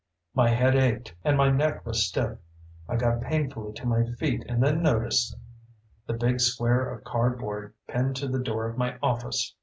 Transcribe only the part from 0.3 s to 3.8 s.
My head ached and my neck was stiff. I got painfully